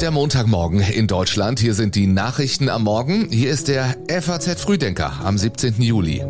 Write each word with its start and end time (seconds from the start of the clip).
Der 0.00 0.10
Montagmorgen 0.10 0.80
in 0.80 1.06
Deutschland. 1.06 1.60
Hier 1.60 1.74
sind 1.74 1.94
die 1.94 2.08
Nachrichten 2.08 2.68
am 2.68 2.82
Morgen. 2.82 3.28
Hier 3.30 3.50
ist 3.50 3.68
der 3.68 3.96
FAZ 4.08 4.60
Frühdenker 4.60 5.20
am 5.22 5.38
17. 5.38 5.80
Juli. 5.80 6.24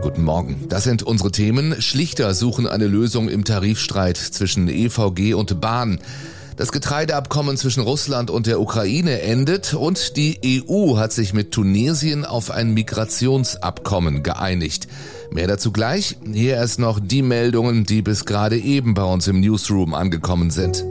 Guten 0.00 0.24
Morgen. 0.24 0.64
Das 0.68 0.84
sind 0.84 1.02
unsere 1.02 1.30
Themen. 1.30 1.82
Schlichter 1.82 2.32
suchen 2.32 2.66
eine 2.66 2.86
Lösung 2.86 3.28
im 3.28 3.44
Tarifstreit 3.44 4.16
zwischen 4.16 4.68
EVG 4.68 5.34
und 5.34 5.60
Bahn. 5.60 5.98
Das 6.56 6.72
Getreideabkommen 6.72 7.58
zwischen 7.58 7.82
Russland 7.82 8.30
und 8.30 8.46
der 8.46 8.60
Ukraine 8.60 9.20
endet 9.20 9.74
und 9.74 10.16
die 10.16 10.62
EU 10.70 10.96
hat 10.96 11.12
sich 11.12 11.34
mit 11.34 11.52
Tunesien 11.52 12.24
auf 12.24 12.50
ein 12.50 12.72
Migrationsabkommen 12.72 14.22
geeinigt. 14.22 14.88
Mehr 15.30 15.48
dazu 15.48 15.70
gleich. 15.70 16.16
Hier 16.32 16.54
erst 16.54 16.78
noch 16.78 16.98
die 16.98 17.20
Meldungen, 17.20 17.84
die 17.84 18.00
bis 18.00 18.24
gerade 18.24 18.56
eben 18.56 18.94
bei 18.94 19.04
uns 19.04 19.28
im 19.28 19.40
Newsroom 19.40 19.92
angekommen 19.92 20.50
sind. 20.50 20.82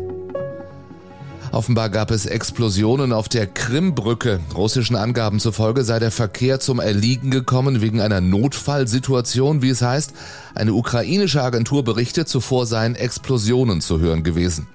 Offenbar 1.51 1.89
gab 1.89 2.11
es 2.11 2.27
Explosionen 2.27 3.11
auf 3.11 3.27
der 3.27 3.47
Krimbrücke. 3.47 4.41
Russischen 4.55 4.95
Angaben 4.95 5.39
zufolge 5.39 5.83
sei 5.83 5.97
der 5.97 6.11
Verkehr 6.11 6.59
zum 6.59 6.79
Erliegen 6.79 7.31
gekommen 7.31 7.81
wegen 7.81 8.01
einer 8.01 8.21
Notfallsituation, 8.21 9.63
wie 9.63 9.69
es 9.69 9.81
heißt. 9.81 10.13
Eine 10.53 10.73
ukrainische 10.73 11.41
Agentur 11.41 11.83
berichtet, 11.83 12.29
zuvor 12.29 12.67
seien 12.67 12.93
Explosionen 12.93 13.81
zu 13.81 13.99
hören 13.99 14.21
gewesen. 14.21 14.67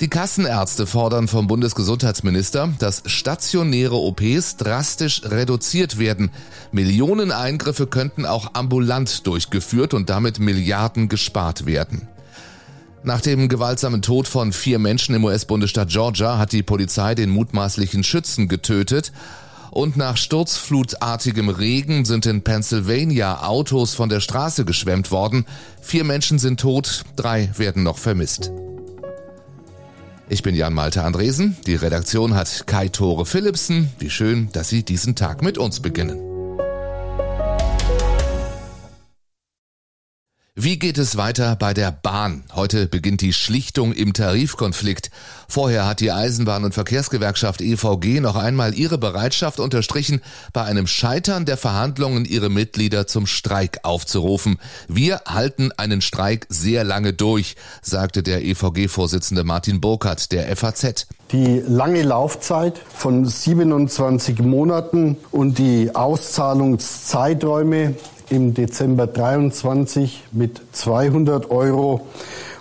Die 0.00 0.08
Kassenärzte 0.08 0.86
fordern 0.86 1.28
vom 1.28 1.46
Bundesgesundheitsminister, 1.46 2.70
dass 2.80 3.04
stationäre 3.06 3.94
OPs 3.94 4.56
drastisch 4.56 5.22
reduziert 5.24 5.98
werden. 5.98 6.30
Millionen 6.72 7.30
Eingriffe 7.30 7.86
könnten 7.86 8.26
auch 8.26 8.54
ambulant 8.54 9.26
durchgeführt 9.26 9.94
und 9.94 10.10
damit 10.10 10.40
Milliarden 10.40 11.08
gespart 11.08 11.66
werden. 11.66 12.08
Nach 13.04 13.20
dem 13.20 13.48
gewaltsamen 13.48 14.02
Tod 14.02 14.28
von 14.28 14.52
vier 14.52 14.78
Menschen 14.78 15.14
im 15.14 15.24
US-Bundesstaat 15.24 15.88
Georgia 15.88 16.38
hat 16.38 16.52
die 16.52 16.62
Polizei 16.62 17.14
den 17.14 17.30
mutmaßlichen 17.30 18.04
Schützen 18.04 18.48
getötet. 18.48 19.12
Und 19.70 19.96
nach 19.96 20.16
sturzflutartigem 20.16 21.48
Regen 21.48 22.04
sind 22.04 22.26
in 22.26 22.42
Pennsylvania 22.42 23.42
Autos 23.42 23.94
von 23.94 24.08
der 24.08 24.20
Straße 24.20 24.64
geschwemmt 24.64 25.10
worden. 25.10 25.46
Vier 25.80 26.04
Menschen 26.04 26.38
sind 26.38 26.60
tot, 26.60 27.04
drei 27.16 27.50
werden 27.56 27.82
noch 27.82 27.98
vermisst. 27.98 28.52
Ich 30.32 30.42
bin 30.42 30.54
Jan 30.54 30.72
Malte 30.72 31.02
Andresen. 31.02 31.58
Die 31.66 31.74
Redaktion 31.74 32.34
hat 32.34 32.66
Kai 32.66 32.88
Tore 32.88 33.26
Philipsen. 33.26 33.90
Wie 33.98 34.08
schön, 34.08 34.48
dass 34.52 34.70
Sie 34.70 34.82
diesen 34.82 35.14
Tag 35.14 35.42
mit 35.42 35.58
uns 35.58 35.80
beginnen. 35.80 36.31
Wie 40.54 40.78
geht 40.78 40.98
es 40.98 41.16
weiter 41.16 41.56
bei 41.56 41.72
der 41.72 41.90
Bahn? 41.90 42.44
Heute 42.54 42.86
beginnt 42.86 43.22
die 43.22 43.32
Schlichtung 43.32 43.94
im 43.94 44.12
Tarifkonflikt. 44.12 45.10
Vorher 45.48 45.86
hat 45.86 46.00
die 46.00 46.12
Eisenbahn- 46.12 46.66
und 46.66 46.74
Verkehrsgewerkschaft 46.74 47.62
EVG 47.62 48.20
noch 48.20 48.36
einmal 48.36 48.74
ihre 48.74 48.98
Bereitschaft 48.98 49.60
unterstrichen, 49.60 50.20
bei 50.52 50.64
einem 50.64 50.86
Scheitern 50.86 51.46
der 51.46 51.56
Verhandlungen 51.56 52.26
ihre 52.26 52.50
Mitglieder 52.50 53.06
zum 53.06 53.26
Streik 53.26 53.78
aufzurufen. 53.82 54.58
Wir 54.88 55.22
halten 55.26 55.72
einen 55.78 56.02
Streik 56.02 56.44
sehr 56.50 56.84
lange 56.84 57.14
durch, 57.14 57.56
sagte 57.80 58.22
der 58.22 58.44
EVG-Vorsitzende 58.44 59.44
Martin 59.44 59.80
Burkhardt 59.80 60.32
der 60.32 60.54
FAZ. 60.54 61.06
Die 61.32 61.62
lange 61.66 62.02
Laufzeit 62.02 62.78
von 62.94 63.24
27 63.24 64.40
Monaten 64.40 65.16
und 65.30 65.56
die 65.56 65.94
Auszahlungszeiträume 65.94 67.94
im 68.32 68.54
Dezember 68.54 69.06
23 69.06 70.24
mit 70.32 70.62
200 70.72 71.50
Euro 71.50 72.06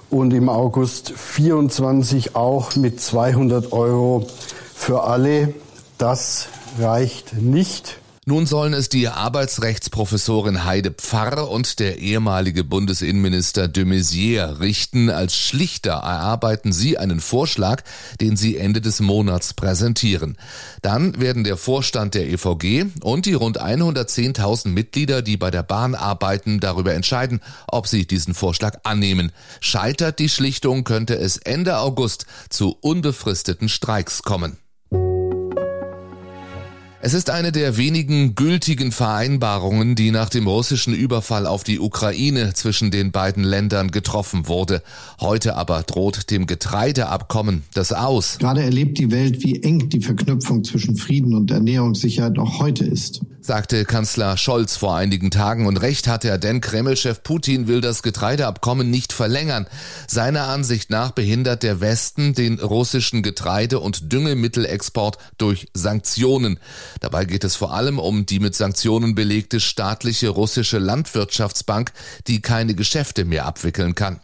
und 0.09 0.33
im 0.33 0.49
August 0.49 1.11
24 1.11 2.35
auch 2.35 2.75
mit 2.75 2.99
200 2.99 3.71
Euro 3.71 4.27
für 4.75 5.03
alle. 5.03 5.53
Das 5.97 6.49
reicht 6.77 7.41
nicht. 7.41 8.00
Nun 8.27 8.45
sollen 8.45 8.73
es 8.73 8.87
die 8.87 9.07
Arbeitsrechtsprofessorin 9.07 10.63
Heide 10.63 10.91
Pfarr 10.91 11.49
und 11.49 11.79
der 11.79 11.97
ehemalige 11.97 12.63
Bundesinnenminister 12.63 13.67
de 13.67 13.83
Maizière 13.83 14.59
richten. 14.59 15.09
Als 15.09 15.35
Schlichter 15.35 15.93
erarbeiten 15.93 16.71
sie 16.71 16.99
einen 16.99 17.19
Vorschlag, 17.19 17.81
den 18.19 18.37
sie 18.37 18.57
Ende 18.57 18.79
des 18.79 18.99
Monats 18.99 19.55
präsentieren. 19.55 20.37
Dann 20.83 21.19
werden 21.19 21.43
der 21.43 21.57
Vorstand 21.57 22.13
der 22.13 22.29
EVG 22.29 22.85
und 23.01 23.25
die 23.25 23.33
rund 23.33 23.59
110.000 23.59 24.67
Mitglieder, 24.67 25.23
die 25.23 25.37
bei 25.37 25.49
der 25.49 25.63
Bahn 25.63 25.95
arbeiten, 25.95 26.59
darüber 26.59 26.93
entscheiden, 26.93 27.41
ob 27.67 27.87
sie 27.87 28.05
diesen 28.05 28.35
Vorschlag 28.35 28.81
annehmen. 28.83 29.31
Scheitert 29.61 30.19
die 30.19 30.29
Schlichtung, 30.29 30.83
könnte 30.83 31.15
es 31.15 31.37
Ende 31.37 31.79
August 31.79 32.27
zu 32.49 32.77
unbefristeten 32.81 33.67
Streiks 33.67 34.21
kommen. 34.21 34.59
Es 37.03 37.15
ist 37.15 37.31
eine 37.31 37.51
der 37.51 37.77
wenigen 37.77 38.35
gültigen 38.35 38.91
Vereinbarungen, 38.91 39.95
die 39.95 40.11
nach 40.11 40.29
dem 40.29 40.45
russischen 40.45 40.93
Überfall 40.93 41.47
auf 41.47 41.63
die 41.63 41.79
Ukraine 41.79 42.53
zwischen 42.53 42.91
den 42.91 43.11
beiden 43.11 43.43
Ländern 43.43 43.89
getroffen 43.89 44.47
wurde. 44.47 44.83
Heute 45.19 45.55
aber 45.55 45.81
droht 45.81 46.29
dem 46.29 46.45
Getreideabkommen 46.45 47.63
das 47.73 47.91
aus. 47.91 48.37
Gerade 48.37 48.61
erlebt 48.61 48.99
die 48.99 49.09
Welt, 49.09 49.41
wie 49.43 49.63
eng 49.63 49.89
die 49.89 50.01
Verknüpfung 50.01 50.63
zwischen 50.63 50.95
Frieden 50.95 51.33
und 51.33 51.49
Ernährungssicherheit 51.49 52.37
auch 52.37 52.59
heute 52.59 52.85
ist 52.85 53.21
sagte 53.41 53.85
Kanzler 53.85 54.37
Scholz 54.37 54.77
vor 54.77 54.95
einigen 54.95 55.31
Tagen 55.31 55.65
und 55.65 55.77
recht 55.77 56.07
hat 56.07 56.23
er, 56.23 56.37
denn 56.37 56.61
Kremlchef 56.61 57.23
Putin 57.23 57.67
will 57.67 57.81
das 57.81 58.03
Getreideabkommen 58.03 58.89
nicht 58.89 59.13
verlängern. 59.13 59.67
Seiner 60.07 60.47
Ansicht 60.47 60.89
nach 60.91 61.11
behindert 61.11 61.63
der 61.63 61.81
Westen 61.81 62.33
den 62.33 62.59
russischen 62.59 63.23
Getreide- 63.23 63.79
und 63.79 64.13
Düngemittelexport 64.13 65.17
durch 65.37 65.67
Sanktionen. 65.73 66.59
Dabei 66.99 67.25
geht 67.25 67.43
es 67.43 67.55
vor 67.55 67.73
allem 67.73 67.99
um 67.99 68.25
die 68.25 68.39
mit 68.39 68.55
Sanktionen 68.55 69.15
belegte 69.15 69.59
staatliche 69.59 70.29
russische 70.29 70.77
Landwirtschaftsbank, 70.77 71.91
die 72.27 72.41
keine 72.41 72.75
Geschäfte 72.75 73.25
mehr 73.25 73.45
abwickeln 73.45 73.95
kann. 73.95 74.19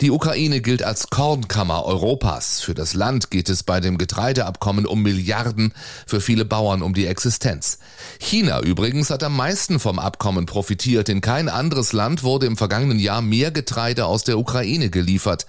Die 0.00 0.10
Ukraine 0.10 0.60
gilt 0.60 0.82
als 0.82 1.08
Kornkammer 1.08 1.84
Europas. 1.84 2.60
Für 2.60 2.74
das 2.74 2.94
Land 2.94 3.30
geht 3.30 3.48
es 3.48 3.62
bei 3.62 3.80
dem 3.80 3.98
Getreideabkommen 3.98 4.86
um 4.86 5.02
Milliarden, 5.02 5.72
für 6.06 6.20
viele 6.20 6.44
Bauern 6.44 6.82
um 6.82 6.94
die 6.94 7.06
Existenz. 7.06 7.78
China 8.18 8.60
übrigens 8.60 9.10
hat 9.10 9.22
am 9.22 9.36
meisten 9.36 9.78
vom 9.80 9.98
Abkommen 9.98 10.46
profitiert. 10.46 11.08
In 11.08 11.20
kein 11.20 11.48
anderes 11.48 11.92
Land 11.92 12.22
wurde 12.22 12.46
im 12.46 12.56
vergangenen 12.56 12.98
Jahr 12.98 13.22
mehr 13.22 13.50
Getreide 13.50 14.06
aus 14.06 14.24
der 14.24 14.38
Ukraine 14.38 14.90
geliefert. 14.90 15.46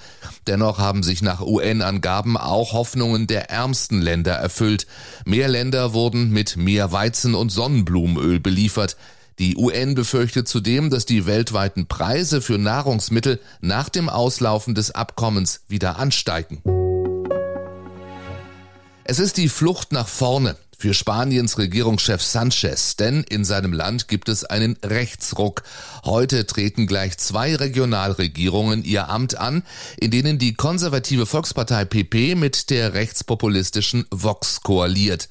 Dennoch 0.47 0.79
haben 0.79 1.03
sich 1.03 1.21
nach 1.21 1.41
UN-Angaben 1.41 2.37
auch 2.37 2.73
Hoffnungen 2.73 3.27
der 3.27 3.49
ärmsten 3.49 4.01
Länder 4.01 4.33
erfüllt. 4.33 4.87
Mehr 5.25 5.47
Länder 5.47 5.93
wurden 5.93 6.31
mit 6.31 6.57
mehr 6.57 6.91
Weizen 6.91 7.35
und 7.35 7.49
Sonnenblumenöl 7.49 8.39
beliefert. 8.39 8.95
Die 9.39 9.55
UN 9.55 9.93
befürchtet 9.93 10.47
zudem, 10.47 10.89
dass 10.89 11.05
die 11.05 11.27
weltweiten 11.27 11.85
Preise 11.87 12.41
für 12.41 12.57
Nahrungsmittel 12.57 13.39
nach 13.61 13.87
dem 13.87 14.09
Auslaufen 14.09 14.73
des 14.73 14.91
Abkommens 14.91 15.61
wieder 15.67 15.99
ansteigen. 15.99 16.61
Es 19.03 19.19
ist 19.19 19.37
die 19.37 19.47
Flucht 19.47 19.91
nach 19.91 20.07
vorne 20.07 20.57
für 20.79 20.93
Spaniens 20.93 21.57
Regierungschef 21.57 22.21
Sanchez, 22.21 22.95
denn 22.97 23.23
in 23.29 23.45
seinem 23.45 23.73
Land 23.73 24.07
gibt 24.07 24.27
es 24.27 24.43
einen 24.43 24.75
Rechtsruck. 24.83 25.63
Heute 26.03 26.45
treten 26.45 26.87
gleich 26.87 27.17
zwei 27.17 27.55
Regionalregierungen 27.55 28.83
ihr 28.83 29.09
Amt 29.09 29.37
an, 29.37 29.63
in 29.97 30.11
denen 30.11 30.39
die 30.39 30.55
konservative 30.55 31.25
Volkspartei 31.25 31.85
PP 31.85 32.35
mit 32.35 32.69
der 32.69 32.93
rechtspopulistischen 32.93 34.05
Vox 34.11 34.61
koaliert. 34.61 35.29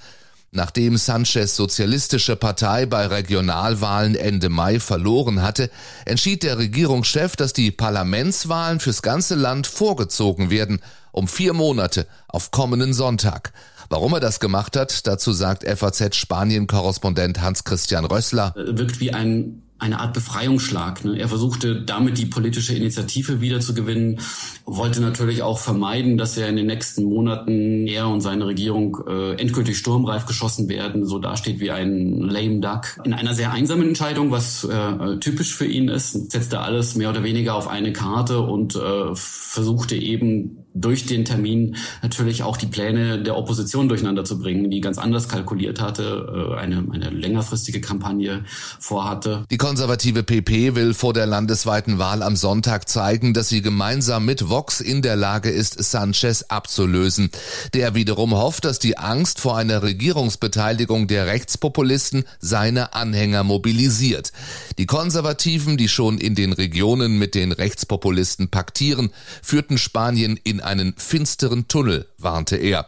Nachdem 0.56 0.96
Sanchez 0.96 1.54
Sozialistische 1.54 2.34
Partei 2.34 2.86
bei 2.86 3.06
Regionalwahlen 3.08 4.14
Ende 4.14 4.48
Mai 4.48 4.80
verloren 4.80 5.42
hatte, 5.42 5.68
entschied 6.06 6.44
der 6.44 6.56
Regierungschef, 6.56 7.36
dass 7.36 7.52
die 7.52 7.70
Parlamentswahlen 7.70 8.80
fürs 8.80 9.02
ganze 9.02 9.34
Land 9.34 9.66
vorgezogen 9.66 10.48
werden, 10.48 10.80
um 11.12 11.28
vier 11.28 11.52
Monate 11.52 12.06
auf 12.26 12.52
kommenden 12.52 12.94
Sonntag. 12.94 13.52
Warum 13.90 14.14
er 14.14 14.20
das 14.20 14.40
gemacht 14.40 14.76
hat, 14.76 15.06
dazu 15.06 15.34
sagt 15.34 15.68
FAZ 15.68 16.16
Spanien-Korrespondent 16.16 17.42
Hans-Christian 17.42 18.06
Rössler. 18.06 18.54
Wirkt 18.56 18.98
wie 18.98 19.12
ein 19.12 19.62
eine 19.78 20.00
Art 20.00 20.14
Befreiungsschlag. 20.14 21.04
Ne? 21.04 21.18
Er 21.18 21.28
versuchte 21.28 21.82
damit 21.82 22.16
die 22.18 22.26
politische 22.26 22.74
Initiative 22.74 23.40
wiederzugewinnen, 23.40 24.20
wollte 24.66 25.00
natürlich 25.00 25.42
auch 25.42 25.58
vermeiden, 25.58 26.18
dass 26.18 26.36
er 26.36 26.48
in 26.48 26.56
den 26.56 26.66
nächsten 26.66 27.04
Monaten 27.04 27.86
er 27.86 28.08
und 28.08 28.20
seine 28.20 28.46
Regierung 28.46 28.98
äh, 29.06 29.40
endgültig 29.40 29.78
sturmreif 29.78 30.26
geschossen 30.26 30.68
werden, 30.68 31.06
so 31.06 31.20
dasteht 31.20 31.60
wie 31.60 31.70
ein 31.70 32.20
lame 32.20 32.58
duck. 32.58 33.00
In 33.04 33.14
einer 33.14 33.32
sehr 33.32 33.52
einsamen 33.52 33.88
Entscheidung, 33.88 34.32
was 34.32 34.64
äh, 34.64 35.18
typisch 35.18 35.54
für 35.54 35.66
ihn 35.66 35.88
ist, 35.88 36.32
setzte 36.32 36.60
alles 36.60 36.96
mehr 36.96 37.10
oder 37.10 37.22
weniger 37.22 37.54
auf 37.54 37.68
eine 37.68 37.92
Karte 37.92 38.40
und 38.40 38.74
äh, 38.74 39.14
versuchte 39.14 39.94
eben 39.94 40.65
durch 40.78 41.06
den 41.06 41.24
Termin 41.24 41.76
natürlich 42.02 42.42
auch 42.42 42.56
die 42.56 42.66
Pläne 42.66 43.22
der 43.22 43.36
Opposition 43.36 43.88
durcheinander 43.88 44.24
zu 44.24 44.38
bringen, 44.38 44.70
die 44.70 44.80
ganz 44.80 44.98
anders 44.98 45.28
kalkuliert 45.28 45.80
hatte, 45.80 46.52
äh, 46.54 46.60
eine, 46.60 46.86
eine 46.92 47.10
längerfristige 47.10 47.80
Kampagne 47.80 48.44
vorhatte. 48.78 49.44
Die 49.50 49.56
konservative 49.56 50.22
PP 50.22 50.74
will 50.74 50.92
vor 50.92 51.14
der 51.14 51.26
landesweiten 51.26 51.98
Wahl 51.98 52.22
am 52.22 52.36
Sonntag 52.36 52.88
zeigen, 52.88 53.32
dass 53.32 53.48
sie 53.48 53.62
gemeinsam 53.62 54.26
mit 54.26 54.48
Vox 54.50 54.80
in 54.80 55.00
der 55.00 55.16
Lage 55.16 55.48
ist, 55.48 55.82
Sanchez 55.82 56.44
abzulösen. 56.48 57.30
Der 57.72 57.94
wiederum 57.94 58.34
hofft, 58.34 58.66
dass 58.66 58.78
die 58.78 58.98
Angst 58.98 59.40
vor 59.40 59.56
einer 59.56 59.82
Regierungsbeteiligung 59.82 61.08
der 61.08 61.26
Rechtspopulisten 61.26 62.24
seine 62.38 62.94
Anhänger 62.94 63.44
mobilisiert. 63.44 64.32
Die 64.78 64.86
Konservativen, 64.86 65.78
die 65.78 65.88
schon 65.88 66.18
in 66.18 66.34
den 66.34 66.52
Regionen 66.52 67.18
mit 67.18 67.34
den 67.34 67.52
Rechtspopulisten 67.52 68.48
paktieren, 68.48 69.10
führten 69.42 69.78
Spanien 69.78 70.38
in 70.42 70.60
einen 70.66 70.94
finsteren 70.96 71.68
Tunnel, 71.68 72.06
warnte 72.18 72.56
er. 72.56 72.86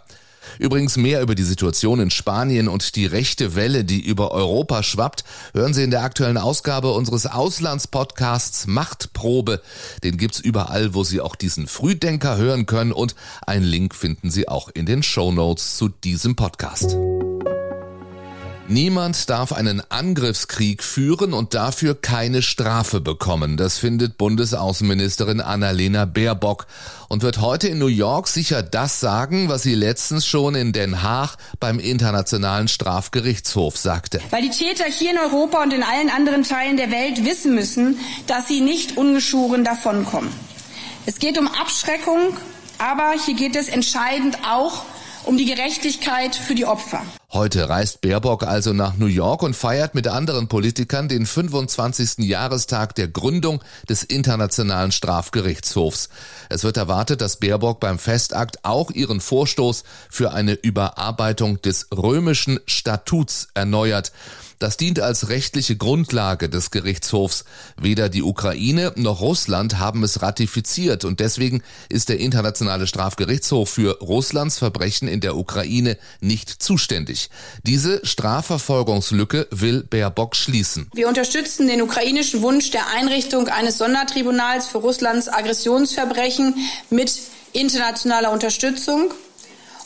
Übrigens 0.59 0.97
mehr 0.97 1.21
über 1.21 1.35
die 1.35 1.43
Situation 1.43 2.01
in 2.01 2.11
Spanien 2.11 2.69
und 2.69 2.97
die 2.97 3.07
rechte 3.07 3.55
Welle, 3.55 3.85
die 3.85 4.01
über 4.01 4.31
Europa 4.31 4.83
schwappt, 4.83 5.25
hören 5.53 5.75
Sie 5.75 5.83
in 5.83 5.91
der 5.91 6.03
aktuellen 6.03 6.39
Ausgabe 6.39 6.93
unseres 6.93 7.27
Auslandspodcasts 7.27 8.67
Machtprobe. 8.67 9.61
Den 10.03 10.17
gibt's 10.17 10.41
überall, 10.41 10.95
wo 10.95 11.05
Sie 11.05 11.21
auch 11.21 11.37
diesen 11.37 11.67
Frühdenker 11.67 12.37
hören 12.37 12.67
können 12.67 12.93
und 12.93 13.15
einen 13.47 13.65
Link 13.65 13.95
finden 13.95 14.31
Sie 14.31 14.49
auch 14.49 14.71
in 14.73 14.87
den 14.87 15.03
Show 15.03 15.33
Notes 15.33 15.77
zu 15.77 15.89
diesem 15.89 16.37
Podcast. 16.37 16.97
Niemand 18.70 19.31
darf 19.31 19.55
einen 19.55 19.82
Angriffskrieg 19.88 20.82
führen 20.82 21.32
und 21.32 21.55
dafür 21.55 21.94
keine 21.94 22.43
Strafe 22.43 23.00
bekommen. 23.00 23.56
Das 23.56 23.79
findet 23.79 24.19
Bundesaußenministerin 24.19 25.41
Annalena 25.41 26.05
Baerbock 26.05 26.67
und 27.09 27.23
wird 27.23 27.41
heute 27.41 27.69
in 27.69 27.79
New 27.79 27.87
York 27.87 28.29
sicher 28.29 28.62
das 28.62 29.00
sagen, 29.00 29.49
was 29.49 29.62
sie 29.62 29.75
letztens 29.75 30.26
schon 30.26 30.55
in 30.55 30.75
Den 30.75 31.03
Haag 31.03 31.37
beim 31.61 31.79
Internationalen 31.79 32.69
Strafgerichtshof 32.69 33.79
sagte. 33.79 34.20
Weil 34.29 34.43
die 34.43 34.50
Täter 34.50 34.85
hier 34.85 35.12
in 35.12 35.19
Europa 35.19 35.62
und 35.62 35.73
in 35.73 35.82
allen 35.82 36.11
anderen 36.11 36.43
Teilen 36.43 36.76
der 36.76 36.91
Welt 36.91 37.25
wissen 37.25 37.55
müssen, 37.55 37.99
dass 38.26 38.49
sie 38.49 38.61
nicht 38.61 38.99
ungeschoren 38.99 39.65
davonkommen. 39.65 40.31
Es 41.06 41.19
geht 41.19 41.38
um 41.38 41.49
Abschreckung, 41.49 42.37
aber 42.76 43.15
hier 43.25 43.35
geht 43.35 43.56
es 43.56 43.69
entscheidend 43.69 44.37
auch 44.47 44.82
um 45.25 45.38
die 45.38 45.47
Gerechtigkeit 45.47 46.37
für 46.37 46.55
die 46.55 46.67
Opfer. 46.67 47.03
Heute 47.31 47.69
reist 47.69 48.01
Baerbock 48.01 48.43
also 48.43 48.73
nach 48.73 48.97
New 48.97 49.05
York 49.05 49.43
und 49.43 49.55
feiert 49.55 49.95
mit 49.95 50.09
anderen 50.09 50.49
Politikern 50.49 51.09
den 51.09 51.27
25. 51.27 52.27
Jahrestag 52.27 52.95
der 52.95 53.07
Gründung 53.07 53.63
des 53.87 54.03
Internationalen 54.03 54.93
Strafgerichtshofs. 54.93 56.09
Es 56.49 56.65
wird 56.65 56.79
erwartet, 56.79 57.21
dass 57.21 57.37
Baerbock 57.37 57.81
beim 57.81 57.99
Festakt 57.99 58.65
auch 58.65 58.91
ihren 58.91 59.21
Vorstoß 59.21 59.85
für 60.09 60.33
eine 60.33 60.55
Überarbeitung 60.55 61.61
des 61.61 61.89
römischen 61.95 62.61
Statuts 62.65 63.49
erneuert. 63.53 64.11
Das 64.59 64.77
dient 64.77 64.99
als 64.99 65.29
rechtliche 65.29 65.77
Grundlage 65.77 66.49
des 66.49 66.73
Gerichtshofs. 66.73 67.45
Weder 67.77 68.09
die 68.09 68.25
Ukraine 68.25 68.93
noch 68.97 69.21
Russland 69.21 69.79
haben 69.79 70.03
es 70.03 70.21
ratifiziert 70.21 71.05
und 71.05 71.21
deswegen 71.21 71.63
ist 71.89 72.09
der 72.09 72.19
Internationale 72.19 72.89
Strafgerichtshof 72.89 73.71
für 73.71 73.99
Russlands 74.01 74.59
Verbrechen 74.59 75.07
in 75.07 75.21
der 75.21 75.37
Ukraine 75.37 75.97
nicht 76.21 76.51
zuständig. 76.51 77.18
Diese 77.62 78.05
Strafverfolgungslücke 78.05 79.49
will 79.50 79.82
Baerbock 79.82 80.37
schließen. 80.37 80.91
Wir 80.94 81.09
unterstützen 81.09 81.69
den 81.69 81.82
ukrainischen 81.82 82.43
Wunsch 82.43 82.70
der 82.70 82.88
Einrichtung 82.88 83.49
eines 83.49 83.79
Sondertribunals 83.79 84.67
für 84.67 84.79
Russlands 84.79 85.29
Aggressionsverbrechen 85.29 86.55
mit 86.91 87.12
internationaler 87.53 88.32
Unterstützung. 88.32 89.12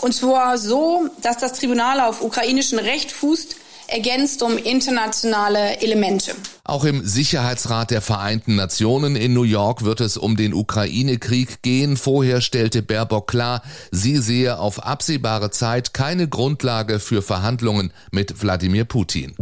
Und 0.01 0.13
zwar 0.13 0.59
so, 0.59 1.09
dass 1.23 1.39
das 1.39 1.53
Tribunal 1.55 2.01
auf 2.01 2.23
ukrainischem 2.23 2.79
Recht 2.79 3.13
fußt, 3.13 3.57
ergänzt 3.89 4.43
um 4.43 4.57
internationale 4.57 5.81
Elemente. 5.81 6.33
Auch 6.65 6.85
im 6.85 7.05
Sicherheitsrat 7.05 7.91
der 7.91 8.01
Vereinten 8.01 8.57
Nationen 8.57 9.17
in 9.17 9.35
New 9.35 9.43
York 9.43 9.85
wird 9.85 10.01
es 10.01 10.17
um 10.17 10.37
den 10.37 10.55
Ukraine-Krieg 10.55 11.63
gehen. 11.63 11.97
Vorher 11.97 12.41
stellte 12.41 12.83
Baerbock 12.83 13.29
klar, 13.29 13.63
sie 13.91 14.19
sehe 14.19 14.59
auf 14.59 14.85
absehbare 14.85 15.51
Zeit 15.51 15.93
keine 15.93 16.29
Grundlage 16.29 17.01
für 17.01 17.23
Verhandlungen 17.23 17.93
mit 18.11 18.43
Wladimir 18.43 18.85
Putin. 18.85 19.35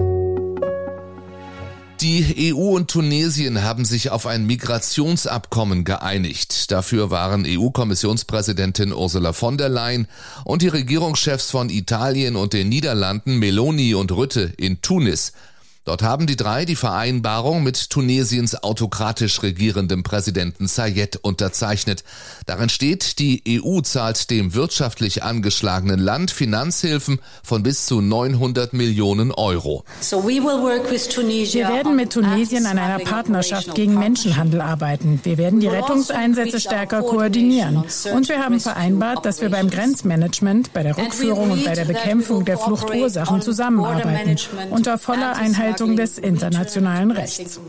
Die 2.01 2.55
EU 2.55 2.77
und 2.77 2.91
Tunesien 2.91 3.63
haben 3.63 3.85
sich 3.85 4.09
auf 4.09 4.27
ein 4.27 4.47
Migrationsabkommen 4.47 5.85
geeinigt. 5.85 6.71
Dafür 6.71 7.11
waren 7.11 7.45
EU-Kommissionspräsidentin 7.47 8.95
Ursula 8.95 9.35
von 9.35 9.59
der 9.59 9.69
Leyen 9.69 10.09
und 10.45 10.63
die 10.63 10.69
Regierungschefs 10.69 11.51
von 11.51 11.69
Italien 11.69 12.37
und 12.37 12.55
den 12.55 12.71
Niederlanden 12.71 13.39
Meloni 13.39 13.93
und 13.95 14.13
Rütte 14.13 14.51
in 14.57 14.81
Tunis. 14.81 15.33
Dort 15.85 16.03
haben 16.03 16.27
die 16.27 16.37
drei 16.37 16.67
die 16.67 16.77
Vereinbarung 16.77 17.63
mit 17.63 17.89
Tunesiens 17.89 18.55
autokratisch 18.63 19.43
regierendem 19.43 20.03
Präsidenten 20.03 20.67
Sayed 20.67 21.17
unterzeichnet. 21.23 22.05
Darin 22.45 22.69
steht, 22.69 23.19
die 23.19 23.43
EU 23.49 23.81
zahlt 23.81 24.29
dem 24.31 24.53
wirtschaftlich 24.53 25.23
angeschlagenen 25.23 25.99
Land 25.99 26.33
Finanzhilfen 26.33 27.19
von 27.43 27.63
bis 27.63 27.87
zu 27.87 28.03
900 28.03 28.75
Millionen 28.75 29.33
Euro. 29.33 29.85
Wir 30.11 31.69
werden 31.69 31.97
mit 31.97 32.13
Tunesien 32.13 32.67
an 32.67 32.79
einer 32.79 32.99
Partnerschaft 32.99 33.75
gegen 33.75 33.99
Menschenhandel 33.99 34.61
arbeiten. 34.61 35.19
Wir 35.23 35.39
werden 35.39 35.61
die 35.61 35.69
also 35.69 35.81
Rettungseinsätze 35.81 36.61
stärker 36.61 37.01
koordinieren. 37.03 37.85
Und 38.13 38.29
wir 38.29 38.45
haben 38.45 38.61
vereinbart, 38.61 39.25
dass 39.25 39.41
wir 39.41 39.49
beim 39.49 39.71
Grenzmanagement, 39.71 40.75
bei 40.75 40.83
der 40.83 40.99
Rückführung 40.99 41.53
und 41.53 41.65
bei 41.65 41.73
der 41.73 41.87
Bekämpfung 41.87 42.45
der 42.45 42.59
Fluchtursachen 42.59 43.41
zusammenarbeiten. 43.41 44.37
Unter 44.71 44.99
voller 44.99 45.37
Einheit 45.37 45.70
Einhaltung 45.71 45.97
des 45.97 46.19
internationalen 46.19 47.13
Rechts. 47.13 47.61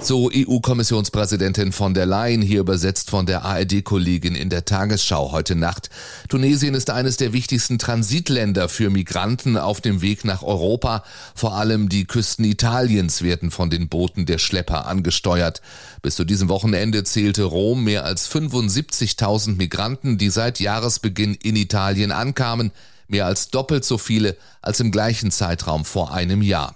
So 0.00 0.30
EU-Kommissionspräsidentin 0.34 1.70
von 1.70 1.92
der 1.92 2.06
Leyen, 2.06 2.40
hier 2.40 2.60
übersetzt 2.60 3.10
von 3.10 3.26
der 3.26 3.44
ARD-Kollegin 3.44 4.34
in 4.34 4.48
der 4.48 4.64
Tagesschau 4.64 5.32
heute 5.32 5.54
Nacht. 5.54 5.90
Tunesien 6.30 6.74
ist 6.74 6.88
eines 6.88 7.18
der 7.18 7.34
wichtigsten 7.34 7.78
Transitländer 7.78 8.70
für 8.70 8.88
Migranten 8.88 9.58
auf 9.58 9.82
dem 9.82 10.00
Weg 10.00 10.24
nach 10.24 10.42
Europa. 10.42 11.04
Vor 11.34 11.54
allem 11.54 11.90
die 11.90 12.06
Küsten 12.06 12.46
Italiens 12.46 13.20
werden 13.20 13.50
von 13.50 13.68
den 13.68 13.88
Booten 13.88 14.24
der 14.24 14.38
Schlepper 14.38 14.86
angesteuert. 14.86 15.60
Bis 16.00 16.16
zu 16.16 16.24
diesem 16.24 16.48
Wochenende 16.48 17.04
zählte 17.04 17.44
Rom 17.44 17.84
mehr 17.84 18.04
als 18.06 18.28
75.000 18.32 19.56
Migranten, 19.56 20.16
die 20.16 20.30
seit 20.30 20.58
Jahresbeginn 20.58 21.34
in 21.34 21.54
Italien 21.54 22.12
ankamen 22.12 22.72
mehr 23.12 23.26
als 23.26 23.50
doppelt 23.50 23.84
so 23.84 23.98
viele 23.98 24.36
als 24.60 24.80
im 24.80 24.90
gleichen 24.90 25.30
Zeitraum 25.30 25.84
vor 25.84 26.12
einem 26.12 26.42
Jahr. 26.42 26.74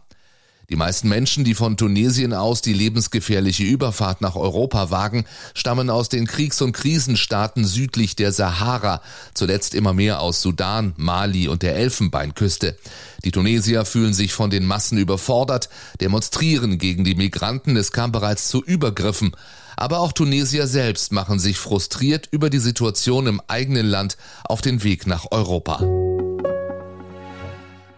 Die 0.69 0.77
meisten 0.77 1.09
Menschen, 1.09 1.45
die 1.45 1.55
von 1.55 1.77
Tunesien 1.77 2.33
aus 2.33 2.61
die 2.61 2.73
lebensgefährliche 2.73 3.63
Überfahrt 3.63 4.21
nach 4.21 4.35
Europa 4.35 4.91
wagen, 4.91 5.25
stammen 5.55 5.91
aus 5.91 6.09
den 6.09 6.27
Kriegs- 6.27 6.61
und 6.61 6.73
Krisenstaaten 6.73 7.65
südlich 7.65 8.17
der 8.17 8.33
Sahara, 8.33 9.01
zuletzt 9.33 9.77
immer 9.77 9.93
mehr 9.93 10.21
aus 10.21 10.43
Sudan, 10.43 10.93
Mali 10.97 11.47
und 11.47 11.63
der 11.63 11.77
Elfenbeinküste. 11.77 12.77
Die 13.25 13.31
Tunesier 13.31 13.85
fühlen 13.85 14.13
sich 14.13 14.33
von 14.33 14.51
den 14.51 14.67
Massen 14.67 14.99
überfordert, 14.99 15.69
demonstrieren 16.01 16.79
gegen 16.79 17.05
die 17.05 17.15
Migranten, 17.15 17.77
es 17.77 17.93
kam 17.93 18.11
bereits 18.11 18.49
zu 18.49 18.63
Übergriffen. 18.63 19.37
Aber 19.77 20.01
auch 20.01 20.13
Tunesier 20.13 20.67
selbst 20.67 21.13
machen 21.13 21.39
sich 21.39 21.59
frustriert 21.59 22.29
über 22.33 22.51
die 22.51 22.59
Situation 22.59 23.27
im 23.27 23.41
eigenen 23.47 23.87
Land 23.87 24.17
auf 24.45 24.63
den 24.63 24.83
Weg 24.83 25.07
nach 25.07 25.27
Europa. 25.31 26.06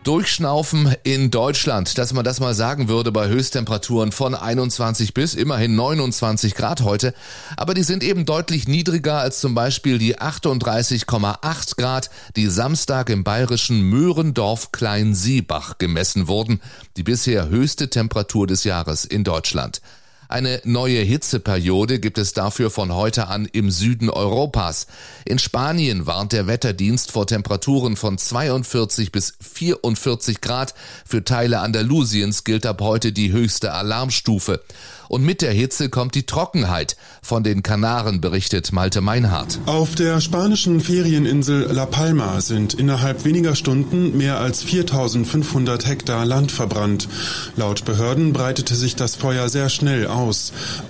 Durchschnaufen 0.09 0.95
in 1.03 1.31
Deutschland, 1.31 1.99
dass 1.99 2.15
man 2.15 2.25
das 2.25 2.41
mal 2.41 2.55
sagen 2.55 2.89
würde 2.89 3.13
bei 3.13 3.29
Höchsttemperaturen 3.29 4.11
von 4.11 4.35
21 4.35 5.13
bis 5.13 5.35
immerhin 5.35 5.75
29 5.75 6.55
Grad 6.55 6.81
heute. 6.81 7.13
Aber 7.59 7.75
die 7.75 7.83
sind 7.83 8.03
eben 8.03 8.25
deutlich 8.25 8.67
niedriger 8.67 9.19
als 9.19 9.39
zum 9.41 9.55
Beispiel 9.55 9.99
die 9.99 10.17
38,8 10.17 11.77
Grad, 11.77 12.09
die 12.37 12.47
Samstag 12.47 13.11
im 13.11 13.23
bayerischen 13.23 13.83
Möhrendorf 13.83 14.73
Kleinseebach 14.73 15.77
gemessen 15.77 16.27
wurden. 16.27 16.63
Die 16.97 17.03
bisher 17.03 17.51
höchste 17.51 17.91
Temperatur 17.91 18.47
des 18.47 18.65
Jahres 18.65 19.05
in 19.05 19.25
Deutschland. 19.25 19.83
Eine 20.31 20.61
neue 20.65 21.01
Hitzeperiode 21.01 22.01
gibt 22.01 22.19
es 22.19 22.35
dafür 22.35 22.71
von 22.71 22.95
heute 22.95 23.29
an 23.29 23.49
im 23.51 23.71
Süden 23.71 24.11
Europas. 24.11 24.87
In 25.25 25.39
Spanien 25.39 26.07
warnt 26.07 26.33
der 26.33 26.47
Wetterdienst 26.47 27.13
vor 27.13 27.27
Temperaturen 27.27 27.97
von 27.97 28.19
42 28.19 29.11
bis 29.11 29.39
44 29.41 30.43
Grad. 30.43 30.75
Für 31.07 31.25
Teile 31.25 31.61
Andalusiens 31.61 32.45
gilt 32.45 32.67
ab 32.67 32.83
heute 32.83 33.13
die 33.13 33.33
höchste 33.33 33.73
Alarmstufe. 33.73 34.61
Und 35.09 35.25
mit 35.25 35.41
der 35.41 35.53
Hitze 35.53 35.89
kommt 35.89 36.15
die 36.15 36.27
Trockenheit. 36.27 36.99
Von 37.23 37.43
den 37.43 37.63
Kanaren 37.63 38.21
berichtet 38.21 38.71
Malte 38.73 39.01
Meinhardt. 39.01 39.59
Auf 39.65 39.95
der 39.95 40.21
spanischen 40.21 40.83
Ferieninsel 40.83 41.63
La 41.73 41.87
Palma 41.87 42.43
sind 42.43 42.75
innerhalb 42.75 43.25
weniger 43.25 43.55
Stunden 43.55 44.19
mehr 44.19 44.39
als 44.39 44.63
4500 44.63 45.87
Hektar 45.87 46.27
Land 46.27 46.53
verbrannt. 46.53 47.09
Laut 47.57 47.87
Behörden 47.87 48.35
breitete 48.35 48.75
sich 48.75 48.95
das 48.95 49.17
Feuer 49.17 49.49
sehr 49.49 49.71
schnell 49.71 50.07
aus. 50.07 50.18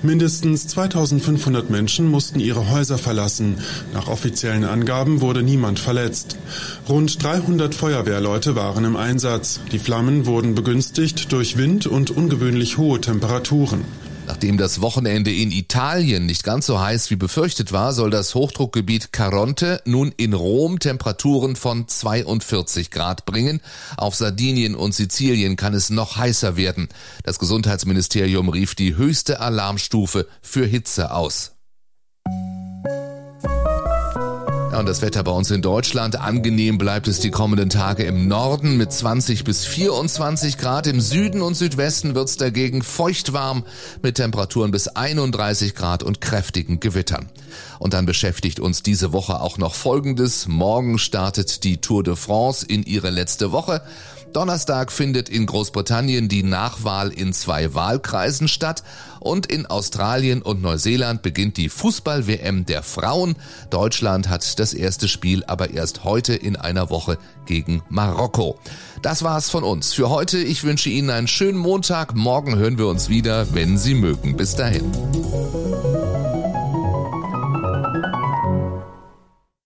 Mindestens 0.03 0.67
2500 0.69 1.71
Menschen 1.71 2.07
mussten 2.07 2.41
ihre 2.41 2.71
Häuser 2.71 2.99
verlassen. 2.99 3.59
Nach 3.93 4.09
offiziellen 4.09 4.65
Angaben 4.65 5.21
wurde 5.21 5.43
niemand 5.43 5.79
verletzt. 5.79 6.37
Rund 6.89 7.23
300 7.23 7.75
Feuerwehrleute 7.75 8.57
waren 8.57 8.85
im 8.85 8.97
Einsatz. 8.97 9.61
Die 9.73 9.79
Flammen 9.79 10.27
wurden 10.27 10.55
begünstigt 10.55 11.31
durch 11.33 11.57
Wind 11.57 11.87
und 11.87 12.11
ungewöhnlich 12.11 12.79
hohe 12.79 13.01
Temperaturen. 13.01 13.85
Nachdem 14.29 14.59
das 14.59 14.83
Wochenende 14.83 15.33
in 15.33 15.51
Italien 15.51 16.27
nicht 16.27 16.45
ganz 16.45 16.67
so 16.67 16.79
heiß 16.79 17.09
wie 17.09 17.17
befürchtet 17.17 17.73
war, 17.73 17.95
soll 17.95 18.11
das 18.11 18.35
Hochdruckgebiet 18.35 19.11
Caronte 19.11 19.81
nun 19.87 20.13
in 20.19 20.35
Rom 20.35 20.79
Temperaturen 20.79 21.57
von 21.57 21.89
42 21.89 22.91
Grad 22.91 23.25
bringen. 23.25 23.63
Auf 23.97 24.15
Sardinien 24.15 24.75
und 24.75 24.95
Sizilien 24.95 25.57
kann 25.57 25.73
es 25.73 25.89
noch 25.89 26.19
heißer 26.19 26.59
werden. 26.59 26.89
Das 27.25 27.39
Gesundheitsministerium 27.39 28.51
rief 28.51 28.75
die 28.75 28.97
höchste 28.97 29.41
Alarmstufe 29.41 30.27
für 30.43 30.67
Hitze 30.67 31.11
aus. 31.11 31.58
Und 34.79 34.87
das 34.87 35.03
Wetter 35.03 35.25
bei 35.25 35.33
uns 35.33 35.51
in 35.51 35.61
Deutschland. 35.61 36.21
Angenehm 36.21 36.79
bleibt 36.79 37.09
es 37.09 37.19
die 37.21 37.31
kommenden 37.31 37.69
Tage 37.69 38.05
im 38.05 38.29
Norden 38.29 38.77
mit 38.77 38.93
20 38.93 39.43
bis 39.43 39.65
24 39.65 40.57
Grad. 40.57 40.87
Im 40.87 41.01
Süden 41.01 41.43
und 41.43 41.55
Südwesten 41.55 42.15
wird 42.15 42.29
es 42.29 42.37
dagegen 42.37 42.83
feucht 42.83 43.33
mit 44.03 44.17
Temperaturen 44.17 44.71
bis 44.71 44.89
31 44.89 45.75
Grad 45.75 46.03
und 46.03 46.21
kräftigen 46.21 46.79
Gewittern. 46.81 47.29
Und 47.79 47.95
dann 47.95 48.07
beschäftigt 48.07 48.61
uns 48.61 48.83
diese 48.83 49.13
Woche 49.13 49.41
auch 49.41 49.59
noch 49.59 49.75
Folgendes. 49.75 50.47
Morgen 50.47 50.99
startet 50.99 51.65
die 51.65 51.81
Tour 51.81 52.05
de 52.05 52.15
France 52.15 52.65
in 52.65 52.85
ihre 52.85 53.11
letzte 53.11 53.51
Woche. 53.51 53.83
Donnerstag 54.33 54.93
findet 54.93 55.29
in 55.29 55.47
Großbritannien 55.47 56.29
die 56.29 56.43
Nachwahl 56.43 57.11
in 57.11 57.33
zwei 57.33 57.75
Wahlkreisen 57.75 58.49
statt 58.49 58.83
und 59.21 59.47
in 59.47 59.67
Australien 59.67 60.43
und 60.43 60.63
Neuseeland 60.63 61.23
beginnt 61.23 61.57
die 61.57 61.69
Fußball-WM 61.69 62.67
der 62.67 62.83
Frauen. 62.83 63.37
Deutschland 63.71 64.29
hat 64.29 64.59
das 64.59 64.75
erste 64.75 65.09
Spiel 65.09 65.45
aber 65.45 65.71
erst 65.71 66.05
heute 66.05 66.35
in 66.35 66.57
einer 66.57 66.91
Woche 66.91 67.19
gegen 67.47 67.83
Marokko. 67.89 68.59
Das 69.03 69.23
war's 69.23 69.51
von 69.51 69.65
uns 69.65 69.93
für 69.93 70.11
heute. 70.11 70.39
Ich 70.39 70.65
wünsche 70.65 70.91
Ihnen 70.91 71.11
einen 71.11 71.29
schönen 71.29 71.59
Montag. 71.59 72.15
Morgen 72.15 72.57
hören 72.57 72.79
wir 72.79 72.87
uns 72.87 73.09
wieder, 73.09 73.55
wenn 73.55 73.79
Sie 73.79 73.95
mögen. 73.95 74.37
Bis 74.37 74.55
dahin. 74.55 74.93